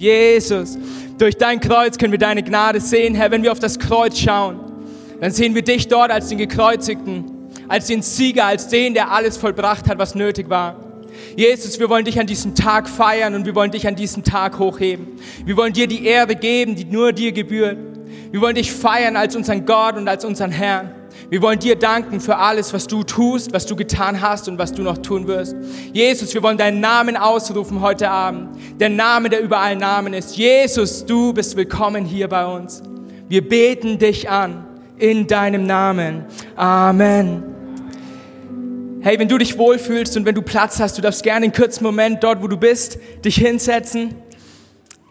[0.00, 0.78] Jesus,
[1.18, 3.30] durch dein Kreuz können wir deine Gnade sehen, Herr.
[3.30, 4.58] Wenn wir auf das Kreuz schauen,
[5.20, 9.36] dann sehen wir dich dort als den Gekreuzigten, als den Sieger, als den, der alles
[9.36, 10.76] vollbracht hat, was nötig war.
[11.36, 14.58] Jesus, wir wollen dich an diesem Tag feiern und wir wollen dich an diesem Tag
[14.58, 15.06] hochheben.
[15.44, 17.76] Wir wollen dir die Ehre geben, die nur dir gebührt.
[18.30, 20.94] Wir wollen dich feiern als unseren Gott und als unseren Herrn.
[21.30, 24.72] Wir wollen dir danken für alles, was du tust, was du getan hast und was
[24.72, 25.54] du noch tun wirst.
[25.92, 28.48] Jesus, wir wollen deinen Namen ausrufen heute Abend.
[28.80, 30.36] Der Name, der über allen Namen ist.
[30.36, 32.82] Jesus, du bist willkommen hier bei uns.
[33.28, 34.66] Wir beten dich an
[34.98, 36.24] in deinem Namen.
[36.56, 37.44] Amen.
[39.00, 41.84] Hey, wenn du dich wohlfühlst und wenn du Platz hast, du darfst gerne einen kurzen
[41.84, 44.16] Moment dort, wo du bist, dich hinsetzen.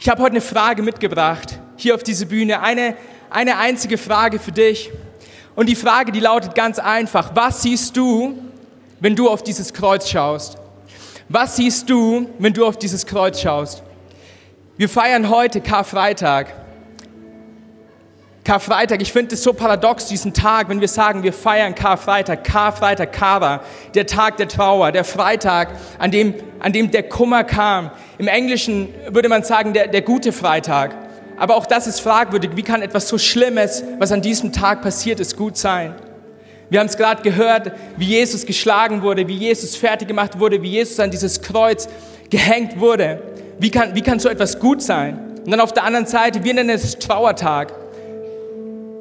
[0.02, 2.62] Ich habe heute eine Frage mitgebracht, hier auf diese Bühne.
[2.62, 2.98] Eine,
[3.30, 4.92] eine einzige Frage für dich.
[5.60, 7.32] Und die Frage, die lautet ganz einfach.
[7.34, 8.38] Was siehst du,
[9.02, 10.56] wenn du auf dieses Kreuz schaust?
[11.28, 13.84] Was siehst du, wenn du auf dieses Kreuz schaust?
[14.78, 16.54] Wir feiern heute Karfreitag.
[18.46, 23.12] Karfreitag, ich finde es so paradox, diesen Tag, wenn wir sagen, wir feiern Karfreitag, Karfreitag,
[23.12, 23.60] Kara,
[23.96, 27.92] der Tag der Trauer, der Freitag, an dem, an dem der Kummer kam.
[28.18, 31.09] Im Englischen würde man sagen, der, der gute Freitag.
[31.40, 32.52] Aber auch das ist fragwürdig.
[32.56, 35.96] Wie kann etwas so Schlimmes, was an diesem Tag passiert ist, gut sein?
[36.70, 40.70] Wir haben es gerade gehört, wie Jesus geschlagen wurde, wie Jesus fertig gemacht wurde, wie
[40.70, 41.88] Jesus an dieses Kreuz
[42.30, 43.22] gehängt wurde.
[43.58, 45.38] Wie kann, wie kann so etwas gut sein?
[45.44, 47.74] Und dann auf der anderen Seite, wir nennen es Trauertag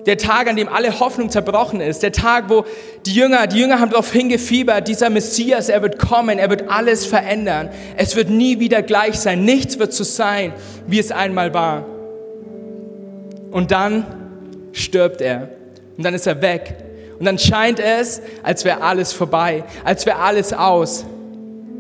[0.08, 2.64] der Tag, an dem alle Hoffnung zerbrochen ist, der Tag, wo
[3.04, 7.04] die Jünger, die Jünger haben darauf hingefiebert, dieser Messias, er wird kommen, er wird alles
[7.04, 7.68] verändern.
[7.94, 10.54] Es wird nie wieder gleich sein, nichts wird so sein,
[10.86, 11.84] wie es einmal war.
[13.58, 14.06] Und dann
[14.70, 15.48] stirbt er
[15.96, 16.76] und dann ist er weg.
[17.18, 21.04] Und dann scheint es, als wäre alles vorbei, als wäre alles aus.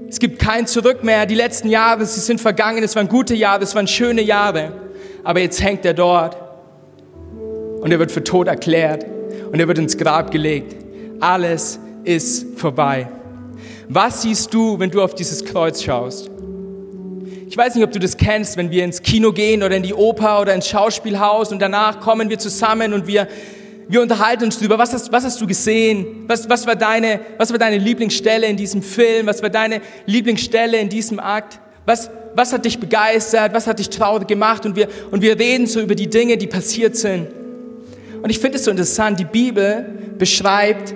[0.08, 1.24] Es gibt kein Zurück mehr.
[1.24, 2.82] Die letzten Jahre, sie sind vergangen.
[2.82, 4.72] Es waren gute Jahre, es waren schöne Jahre.
[5.22, 6.36] Aber jetzt hängt er dort
[7.80, 9.06] und er wird für tot erklärt
[9.52, 10.74] und er wird ins Grab gelegt.
[11.20, 13.06] Alles ist vorbei.
[13.88, 16.28] Was siehst du, wenn du auf dieses Kreuz schaust?
[17.50, 19.94] Ich weiß nicht, ob du das kennst, wenn wir ins Kino gehen oder in die
[19.94, 23.26] Oper oder ins Schauspielhaus und danach kommen wir zusammen und wir,
[23.88, 26.24] wir unterhalten uns darüber, was hast, was hast du gesehen?
[26.26, 29.26] Was, was, war deine, was war deine Lieblingsstelle in diesem Film?
[29.26, 31.58] Was war deine Lieblingsstelle in diesem Akt?
[31.86, 33.54] Was, was hat dich begeistert?
[33.54, 34.66] Was hat dich traurig gemacht?
[34.66, 37.28] Und wir, und wir reden so über die Dinge, die passiert sind.
[38.22, 39.86] Und ich finde es so interessant, die Bibel
[40.18, 40.94] beschreibt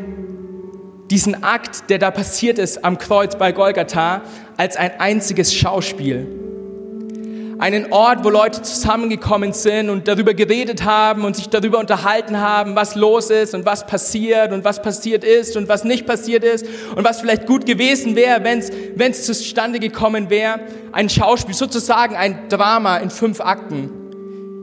[1.10, 4.20] diesen Akt, der da passiert ist am Kreuz bei Golgatha,
[4.58, 6.41] als ein einziges Schauspiel.
[7.58, 12.74] Einen Ort, wo Leute zusammengekommen sind und darüber geredet haben und sich darüber unterhalten haben,
[12.74, 16.66] was los ist und was passiert und was passiert ist und was nicht passiert ist
[16.96, 20.60] und was vielleicht gut gewesen wäre, wenn es zustande gekommen wäre.
[20.92, 24.02] Ein Schauspiel, sozusagen ein Drama in fünf Akten.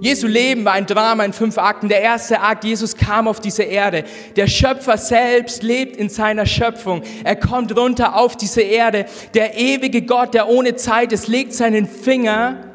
[0.02, 1.90] Jesu Leben war ein Drama in fünf Akten.
[1.90, 4.06] Der erste Akt, Jesus kam auf diese Erde.
[4.38, 7.04] Der Schöpfer selbst lebt in seiner Schöpfung.
[7.26, 9.06] Er kommt runter auf diese Erde.
[9.34, 12.69] Der ewige Gott, der ohne Zeit ist, legt seinen Finger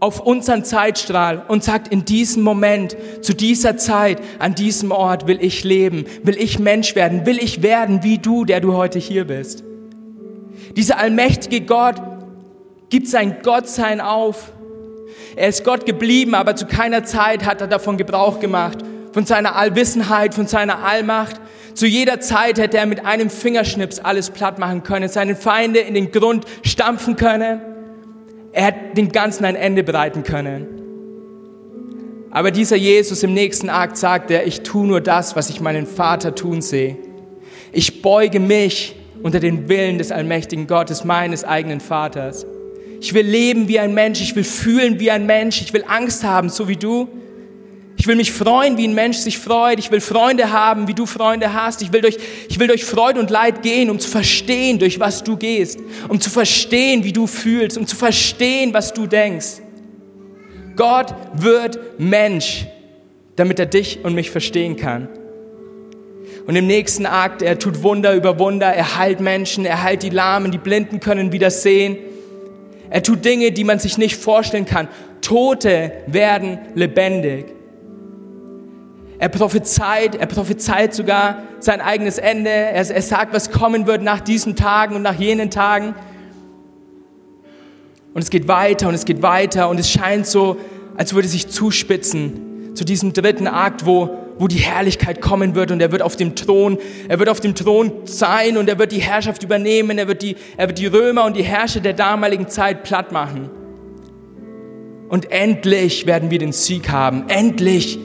[0.00, 5.38] auf unseren Zeitstrahl und sagt, in diesem Moment, zu dieser Zeit, an diesem Ort will
[5.40, 9.26] ich leben, will ich Mensch werden, will ich werden wie du, der du heute hier
[9.26, 9.64] bist.
[10.76, 11.96] Dieser allmächtige Gott
[12.90, 14.52] gibt sein Gottsein auf
[15.36, 18.78] er ist Gott geblieben, aber zu keiner Zeit hat er davon Gebrauch gemacht,
[19.12, 21.40] von seiner Allwissenheit, von seiner Allmacht.
[21.74, 25.94] Zu jeder Zeit hätte er mit einem Fingerschnips alles platt machen können, seine Feinde in
[25.94, 27.60] den Grund stampfen können.
[28.58, 30.66] Er hätte dem Ganzen ein Ende bereiten können.
[32.32, 35.86] Aber dieser Jesus im nächsten Akt sagt er, ich tue nur das, was ich meinen
[35.86, 36.96] Vater tun sehe.
[37.70, 42.46] Ich beuge mich unter den Willen des allmächtigen Gottes, meines eigenen Vaters.
[43.00, 46.24] Ich will leben wie ein Mensch, ich will fühlen wie ein Mensch, ich will Angst
[46.24, 47.06] haben, so wie du.
[47.98, 49.80] Ich will mich freuen, wie ein Mensch sich freut.
[49.80, 51.82] Ich will Freunde haben, wie du Freunde hast.
[51.82, 52.16] Ich will durch,
[52.48, 55.80] ich will durch Freude und Leid gehen, um zu verstehen, durch was du gehst.
[56.08, 57.76] Um zu verstehen, wie du fühlst.
[57.76, 59.62] Um zu verstehen, was du denkst.
[60.76, 62.66] Gott wird Mensch,
[63.34, 65.08] damit er dich und mich verstehen kann.
[66.46, 68.68] Und im nächsten Akt, er tut Wunder über Wunder.
[68.68, 71.98] Er heilt Menschen, er heilt die Lahmen, die Blinden können wieder sehen.
[72.90, 74.86] Er tut Dinge, die man sich nicht vorstellen kann.
[75.20, 77.57] Tote werden lebendig.
[79.18, 82.50] Er prophezeit, er prophezeit sogar sein eigenes Ende.
[82.50, 85.94] Er, er sagt, was kommen wird nach diesen Tagen und nach jenen Tagen.
[88.14, 90.56] Und es geht weiter und es geht weiter und es scheint so,
[90.96, 95.80] als würde sich zuspitzen zu diesem dritten Akt, wo wo die Herrlichkeit kommen wird und
[95.80, 96.78] er wird auf dem Thron,
[97.08, 100.36] er wird auf dem Thron sein und er wird die Herrschaft übernehmen, er wird die,
[100.56, 103.50] er wird die Römer und die Herrscher der damaligen Zeit platt machen.
[105.08, 107.24] Und endlich werden wir den Sieg haben.
[107.28, 107.98] Endlich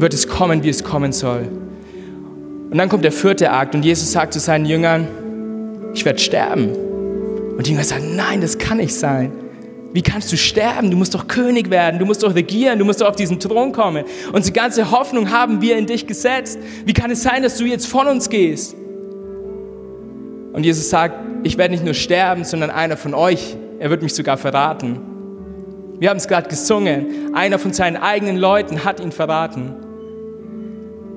[0.00, 1.48] wird es kommen, wie es kommen soll.
[2.70, 5.08] Und dann kommt der vierte Akt und Jesus sagt zu seinen Jüngern,
[5.92, 6.70] ich werde sterben.
[7.56, 9.32] Und die Jünger sagen, nein, das kann nicht sein.
[9.92, 10.90] Wie kannst du sterben?
[10.90, 13.72] Du musst doch König werden, du musst doch regieren, du musst doch auf diesen Thron
[13.72, 14.04] kommen.
[14.32, 16.58] Unsere ganze Hoffnung haben wir in dich gesetzt.
[16.84, 18.76] Wie kann es sein, dass du jetzt von uns gehst?
[20.52, 24.14] Und Jesus sagt, ich werde nicht nur sterben, sondern einer von euch, er wird mich
[24.14, 25.00] sogar verraten.
[25.98, 29.74] Wir haben es gerade gesungen, einer von seinen eigenen Leuten hat ihn verraten.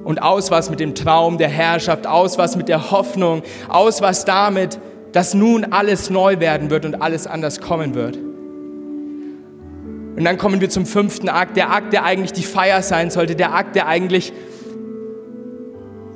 [0.03, 4.25] Und aus was mit dem Traum der Herrschaft, aus was mit der Hoffnung, aus was
[4.25, 4.79] damit,
[5.13, 8.17] dass nun alles neu werden wird und alles anders kommen wird.
[10.15, 13.35] Und dann kommen wir zum fünften Akt, der Akt, der eigentlich die Feier sein sollte,
[13.35, 14.31] der Akt, der eigentlich,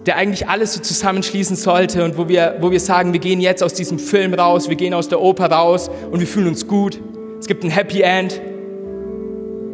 [0.05, 3.63] der eigentlich alles so zusammenschließen sollte und wo wir, wo wir sagen, wir gehen jetzt
[3.63, 6.99] aus diesem Film raus, wir gehen aus der Oper raus und wir fühlen uns gut.
[7.39, 8.39] Es gibt ein Happy End,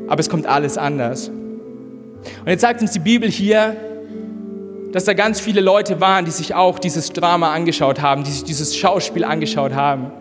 [0.08, 1.30] aber es kommt alles anders.
[1.30, 3.76] Und jetzt sagt uns die Bibel hier,
[4.94, 8.44] dass da ganz viele Leute waren, die sich auch dieses Drama angeschaut haben, die sich
[8.44, 10.12] dieses Schauspiel angeschaut haben.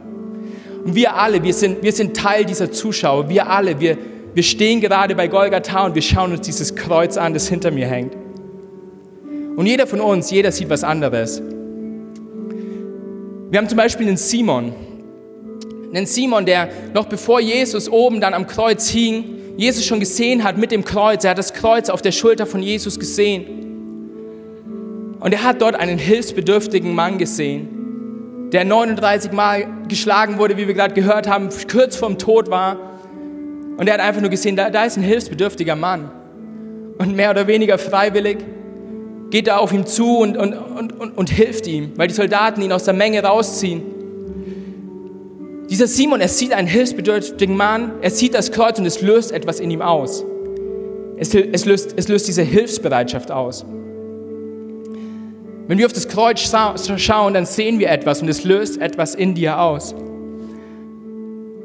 [0.83, 3.29] Und wir alle, wir sind, wir sind Teil dieser Zuschauer.
[3.29, 3.99] Wir alle, wir,
[4.33, 7.87] wir stehen gerade bei Golgatha und wir schauen uns dieses Kreuz an, das hinter mir
[7.87, 8.17] hängt.
[9.57, 11.43] Und jeder von uns, jeder sieht was anderes.
[13.51, 14.73] Wir haben zum Beispiel einen Simon.
[15.93, 19.25] Einen Simon, der noch bevor Jesus oben dann am Kreuz hing,
[19.59, 21.25] Jesus schon gesehen hat mit dem Kreuz.
[21.25, 23.62] Er hat das Kreuz auf der Schulter von Jesus gesehen.
[25.23, 27.83] Und er hat dort einen hilfsbedürftigen Mann gesehen
[28.53, 32.77] der 39 Mal geschlagen wurde, wie wir gerade gehört haben, kurz vorm Tod war.
[33.79, 36.11] Und er hat einfach nur gesehen, da, da ist ein hilfsbedürftiger Mann.
[36.99, 38.39] Und mehr oder weniger freiwillig
[39.31, 42.61] geht er auf ihn zu und, und, und, und, und hilft ihm, weil die Soldaten
[42.61, 43.83] ihn aus der Menge rausziehen.
[45.71, 49.59] Dieser Simon, er sieht einen hilfsbedürftigen Mann, er sieht das Kreuz und es löst etwas
[49.59, 50.23] in ihm aus.
[51.17, 53.65] Es, es, löst, es löst diese Hilfsbereitschaft aus.
[55.73, 56.39] Wenn wir auf das Kreuz
[56.99, 59.95] schauen, dann sehen wir etwas und es löst etwas in dir aus.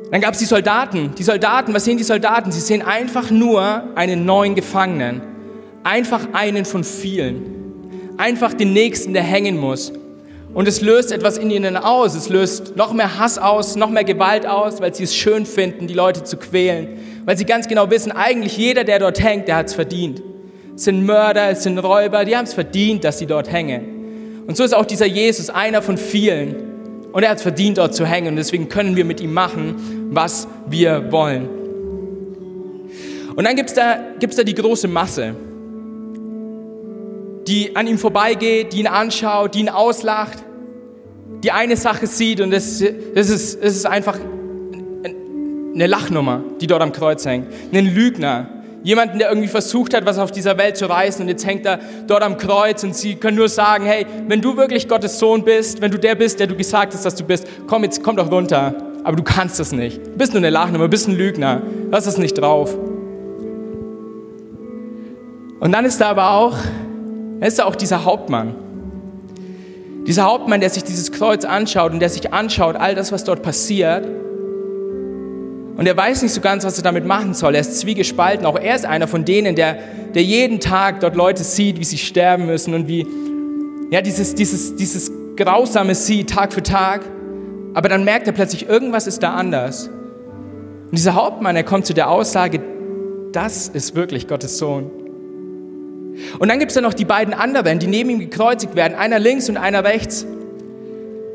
[0.09, 1.13] Dann gab es die Soldaten.
[1.17, 2.53] Die Soldaten, was sehen die Soldaten?
[2.53, 5.21] Sie sehen einfach nur einen neuen Gefangenen.
[5.83, 8.13] Einfach einen von vielen.
[8.15, 9.91] Einfach den Nächsten, der hängen muss.
[10.53, 12.15] Und es löst etwas in ihnen aus.
[12.15, 15.85] Es löst noch mehr Hass aus, noch mehr Gewalt aus, weil sie es schön finden,
[15.85, 16.97] die Leute zu quälen.
[17.25, 20.23] Weil sie ganz genau wissen, eigentlich jeder, der dort hängt, der hat es verdient.
[20.77, 23.96] Es sind Mörder, es sind Räuber, die haben es verdient, dass sie dort hängen.
[24.47, 26.55] Und so ist auch dieser Jesus einer von vielen.
[27.11, 28.29] Und er hat verdient, dort zu hängen.
[28.29, 31.49] Und deswegen können wir mit ihm machen, was wir wollen.
[33.35, 35.35] Und dann gibt es da, gibt's da die große Masse,
[37.47, 40.43] die an ihm vorbeigeht, die ihn anschaut, die ihn auslacht,
[41.43, 42.83] die eine Sache sieht und das,
[43.13, 44.17] das, ist, das ist einfach
[45.75, 47.47] eine Lachnummer, die dort am Kreuz hängt.
[47.71, 51.45] Ein Lügner, Jemanden, der irgendwie versucht hat, was auf dieser Welt zu reißen und jetzt
[51.45, 55.19] hängt er dort am Kreuz und sie können nur sagen, hey, wenn du wirklich Gottes
[55.19, 58.03] Sohn bist, wenn du der bist, der du gesagt hast, dass du bist, komm jetzt,
[58.03, 58.75] komm doch runter.
[59.03, 60.05] Aber du kannst das nicht.
[60.05, 61.61] Du bist nur eine Lachnummer, du bist ein Lügner.
[61.91, 62.75] Hast das nicht drauf.
[65.59, 66.57] Und dann ist da aber auch,
[67.41, 68.55] ist da auch dieser Hauptmann.
[70.05, 73.41] Dieser Hauptmann, der sich dieses Kreuz anschaut und der sich anschaut, all das, was dort
[73.41, 74.05] passiert
[75.77, 77.53] und er weiß nicht so ganz, was er damit machen soll.
[77.53, 78.47] Er ist zwiegespalten.
[78.47, 79.77] Auch er ist einer von denen, der,
[80.15, 83.05] der jeden Tag dort Leute sieht, wie sie sterben müssen und wie
[83.91, 87.01] ja, dieses, dieses, dieses Grausame sieht, Tag für Tag.
[87.75, 89.87] Aber dann merkt er plötzlich, irgendwas ist da anders.
[89.87, 92.59] Und dieser Hauptmann, er kommt zu der Aussage,
[93.31, 94.89] das ist wirklich Gottes Sohn.
[96.39, 99.19] Und dann gibt es da noch die beiden anderen, die neben ihm gekreuzigt werden, einer
[99.19, 100.25] links und einer rechts.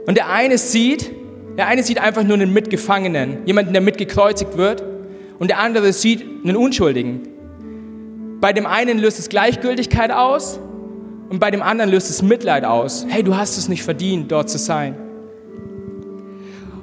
[0.07, 1.13] Und der eine sieht,
[1.57, 4.83] der eine sieht einfach nur einen Mitgefangenen, jemanden, der mitgekreuzigt wird,
[5.39, 7.29] und der andere sieht einen Unschuldigen.
[8.41, 10.59] Bei dem einen löst es Gleichgültigkeit aus
[11.29, 13.07] und bei dem anderen löst es Mitleid aus.
[13.09, 14.95] Hey, du hast es nicht verdient, dort zu sein.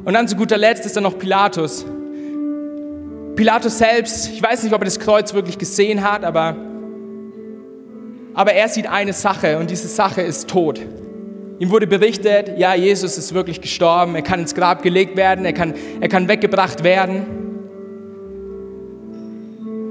[0.03, 1.85] Und dann zu guter Letzt ist da noch Pilatus.
[3.35, 6.55] Pilatus selbst, ich weiß nicht, ob er das Kreuz wirklich gesehen hat, aber,
[8.33, 10.81] aber er sieht eine Sache und diese Sache ist Tod.
[11.59, 15.51] Ihm wurde berichtet, ja, Jesus ist wirklich gestorben, er kann ins Grab gelegt werden, er
[15.51, 17.25] kann, er kann weggebracht werden.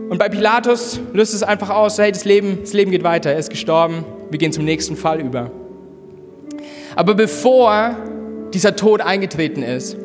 [0.09, 3.39] Und bei Pilatus löst es einfach aus, hey, das Leben, das Leben geht weiter, er
[3.39, 5.51] ist gestorben, wir gehen zum nächsten Fall über.
[6.97, 7.95] Aber bevor
[8.55, 9.99] dieser Tod eingetreten ist,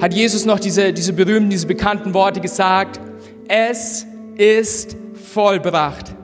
[0.00, 3.00] hat Jesus noch diese, diese berühmten, diese bekannten Worte gesagt,
[3.48, 4.96] es ist
[5.34, 6.14] vollbracht.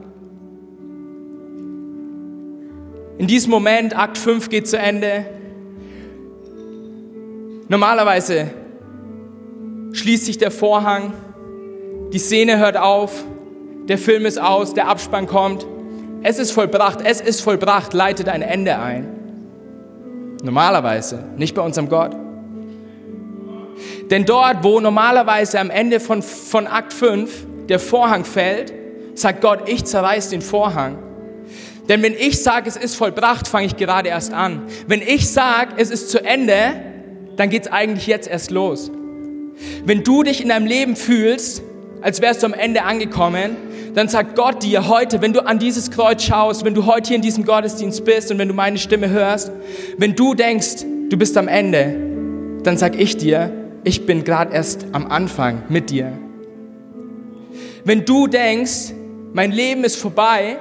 [3.17, 5.25] In diesem Moment, Akt 5 geht zu Ende.
[7.67, 8.51] Normalerweise
[9.93, 11.13] schließt sich der Vorhang
[12.13, 13.25] die Szene hört auf,
[13.89, 15.65] der Film ist aus, der Abspann kommt.
[16.23, 19.07] Es ist vollbracht, es ist vollbracht, leitet ein Ende ein.
[20.41, 22.15] Normalerweise, nicht bei unserem Gott.
[24.09, 28.73] Denn dort, wo normalerweise am Ende von, von Akt 5 der Vorhang fällt,
[29.13, 30.97] sagt Gott, ich zerreiß den Vorhang.
[31.89, 34.63] Denn wenn ich sage, es ist vollbracht, fange ich gerade erst an.
[34.87, 36.73] Wenn ich sage, es ist zu Ende,
[37.37, 38.91] dann geht es eigentlich jetzt erst los.
[39.85, 41.61] Wenn du dich in deinem Leben fühlst,
[42.01, 43.55] als wärst du am Ende angekommen,
[43.95, 47.15] dann sagt Gott dir heute, wenn du an dieses Kreuz schaust, wenn du heute hier
[47.15, 49.51] in diesem Gottesdienst bist und wenn du meine Stimme hörst,
[49.97, 51.95] wenn du denkst, du bist am Ende,
[52.63, 53.51] dann sag ich dir,
[53.83, 56.11] ich bin gerade erst am Anfang mit dir.
[57.85, 58.93] Wenn du denkst,
[59.33, 60.57] mein Leben ist vorbei,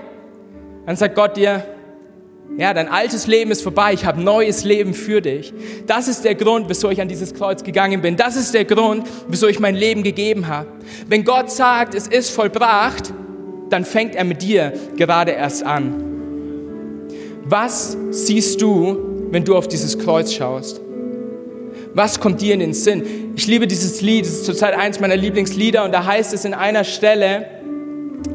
[0.86, 1.64] dann sagt Gott dir,
[2.56, 5.52] ja, dein altes Leben ist vorbei, ich habe neues Leben für dich.
[5.86, 8.16] Das ist der Grund, wieso ich an dieses Kreuz gegangen bin.
[8.16, 10.68] Das ist der Grund, wieso ich mein Leben gegeben habe.
[11.06, 13.12] Wenn Gott sagt, es ist vollbracht,
[13.68, 16.02] dann fängt er mit dir gerade erst an.
[17.44, 20.80] Was siehst du, wenn du auf dieses Kreuz schaust?
[21.94, 23.32] Was kommt dir in den Sinn?
[23.36, 26.54] Ich liebe dieses Lied, es ist zurzeit eins meiner Lieblingslieder und da heißt es in
[26.54, 27.46] einer Stelle,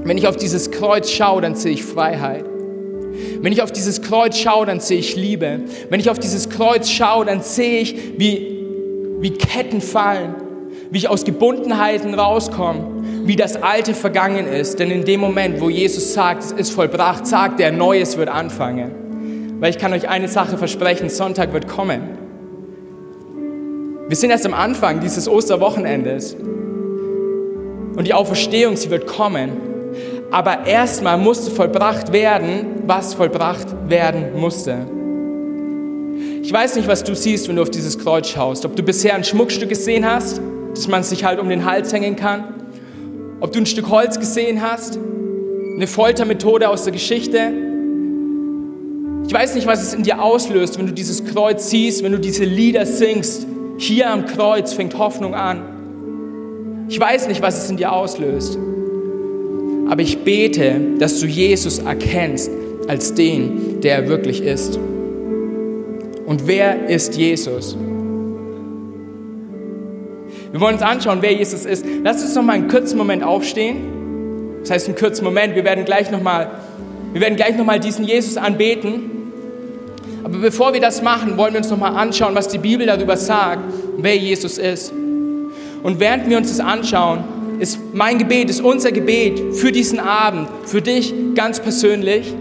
[0.03, 2.45] wenn ich auf dieses Kreuz schaue, dann sehe ich Freiheit.
[3.41, 5.62] Wenn ich auf dieses Kreuz schaue, dann sehe ich Liebe.
[5.89, 8.65] Wenn ich auf dieses Kreuz schaue, dann sehe ich, wie,
[9.19, 10.36] wie Ketten fallen,
[10.89, 14.79] wie ich aus Gebundenheiten rauskomme, wie das Alte vergangen ist.
[14.79, 19.57] Denn in dem Moment, wo Jesus sagt, es ist vollbracht, sagt er, Neues wird anfangen.
[19.60, 22.01] Weil ich kann euch eine Sache versprechen, Sonntag wird kommen.
[24.07, 26.36] Wir sind erst am Anfang dieses Osterwochenendes.
[27.95, 29.71] Und die Auferstehung, sie wird kommen.
[30.31, 34.77] Aber erstmal musste vollbracht werden, was vollbracht werden musste.
[36.41, 38.65] Ich weiß nicht, was du siehst, wenn du auf dieses Kreuz schaust.
[38.65, 40.41] Ob du bisher ein Schmuckstück gesehen hast,
[40.73, 42.45] dass man sich halt um den Hals hängen kann.
[43.41, 44.97] Ob du ein Stück Holz gesehen hast.
[45.75, 47.51] Eine Foltermethode aus der Geschichte.
[49.27, 52.19] Ich weiß nicht, was es in dir auslöst, wenn du dieses Kreuz siehst, wenn du
[52.19, 53.47] diese Lieder singst.
[53.77, 56.85] Hier am Kreuz fängt Hoffnung an.
[56.88, 58.57] Ich weiß nicht, was es in dir auslöst.
[59.91, 62.50] Aber ich bete, dass du Jesus erkennst
[62.88, 64.79] als den, der er wirklich ist.
[66.25, 67.75] Und wer ist Jesus?
[70.50, 71.86] Wir wollen uns anschauen, wer Jesus ist.
[72.05, 74.62] Lass uns noch mal einen kurzen Moment aufstehen.
[74.62, 75.55] Das heißt, einen kurzen Moment.
[75.55, 76.50] Wir werden gleich noch mal,
[77.12, 79.12] wir werden gleich noch mal diesen Jesus anbeten.
[80.24, 83.17] Aber bevor wir das machen, wollen wir uns noch mal anschauen, was die Bibel darüber
[83.17, 83.60] sagt,
[83.98, 84.93] wer Jesus ist.
[85.83, 87.25] Und während wir uns das anschauen,
[87.93, 92.33] mein Gebet, ist unser Gebet für diesen Abend, für dich ganz persönlich,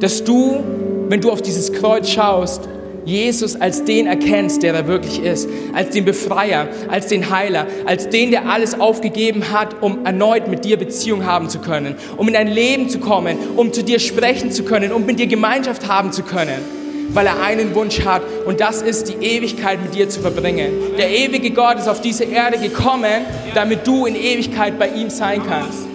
[0.00, 0.62] dass du,
[1.08, 2.68] wenn du auf dieses Kreuz schaust,
[3.04, 8.08] Jesus als den erkennst, der er wirklich ist, als den Befreier, als den Heiler, als
[8.08, 12.34] den, der alles aufgegeben hat, um erneut mit dir Beziehung haben zu können, um in
[12.34, 16.12] dein Leben zu kommen, um zu dir sprechen zu können, um mit dir Gemeinschaft haben
[16.12, 16.81] zu können
[17.12, 20.72] weil er einen Wunsch hat und das ist die Ewigkeit mit dir zu verbringen.
[20.98, 25.42] Der ewige Gott ist auf diese Erde gekommen, damit du in Ewigkeit bei ihm sein
[25.46, 25.86] kannst.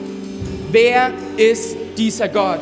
[0.72, 2.60] Wer ist dieser Gott?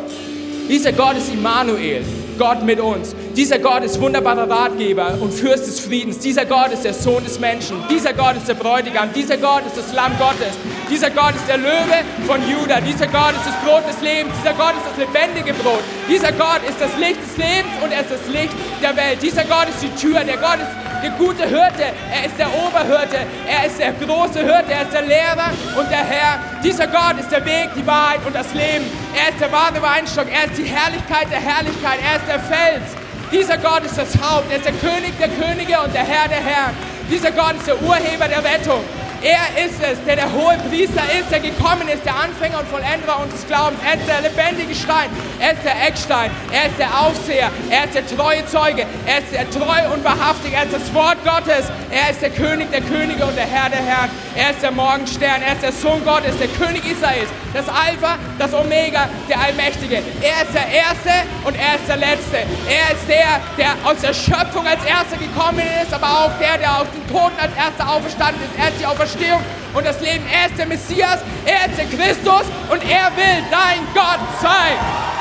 [0.69, 2.03] Dieser Gott ist Immanuel,
[2.37, 3.15] Gott mit uns.
[3.35, 6.19] Dieser Gott ist wunderbarer Ratgeber und Fürst des Friedens.
[6.19, 7.77] Dieser Gott ist der Sohn des Menschen.
[7.89, 9.09] Dieser Gott ist der Bräutigam.
[9.13, 10.55] Dieser Gott ist das Lamm Gottes.
[10.89, 12.79] Dieser Gott ist der Löwe von Juda.
[12.79, 14.33] Dieser Gott ist das Brot des Lebens.
[14.41, 15.83] Dieser Gott ist das lebendige Brot.
[16.09, 19.21] Dieser Gott ist das Licht des Lebens und er ist das Licht der Welt.
[19.21, 20.23] Dieser Gott ist die Tür.
[20.23, 20.71] Der Gott ist
[21.03, 21.93] der gute Hirte.
[22.11, 23.19] Er ist der Oberhirte.
[23.47, 24.73] Er ist der große Hirte.
[24.73, 26.39] Er ist der Lehrer und der Herr.
[26.63, 28.85] Dieser Gott ist der Weg, die Wahrheit und das Leben.
[29.13, 30.27] Er ist der wahre Weinstock.
[30.31, 31.99] Er ist die Herrlichkeit der Herrlichkeit.
[32.03, 33.05] Er ist der Fels.
[33.31, 36.37] Dieser Gott ist das Haupt, er ist der König der Könige und der Herr der
[36.37, 36.73] Herren.
[37.09, 38.81] Dieser Gott ist der Urheber der Rettung.
[39.25, 43.23] Er ist es, der der hohe Priester ist, der gekommen ist, der Anfänger und Vollenderer
[43.23, 43.79] unseres Glaubens.
[43.83, 47.95] Er ist der lebendige Stein, er ist der Eckstein, er ist der Aufseher, er ist
[47.95, 52.11] der treue Zeuge, er ist der treu und wahrhaftig, er ist das Wort Gottes, er
[52.11, 54.11] ist der König der Könige und der Herr der Herren.
[54.35, 58.53] Er ist der Morgenstern, er ist der Sohn Gottes, der König Israels, das Alpha, das
[58.53, 60.03] Omega, der Allmächtige.
[60.21, 62.37] Er ist der Erste und er ist der Letzte.
[62.67, 66.81] Er ist der, der aus der Schöpfung als Erster gekommen ist, aber auch der, der
[66.81, 68.59] aus den Toten als Erster auferstanden ist.
[68.59, 69.41] Er ist die Auferstehung Auferstehung
[69.73, 70.25] und das Leben.
[70.31, 75.14] Er ist der Messias, er ist der Christus und er will dein Gott sein.